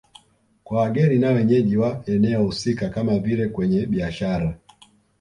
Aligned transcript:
Kwa 0.63 0.81
wageni 0.81 1.19
na 1.19 1.29
wenyeji 1.31 1.77
wa 1.77 2.03
eneo 2.05 2.43
husika 2.43 2.89
kama 2.89 3.19
vile 3.19 3.47
kwenye 3.47 3.85
biashara 3.85 4.57